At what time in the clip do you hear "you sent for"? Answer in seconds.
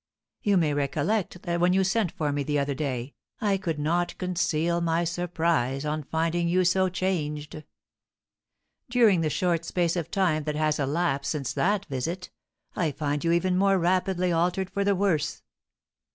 1.73-2.31